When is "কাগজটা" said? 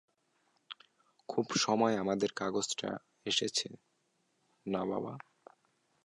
2.33-2.89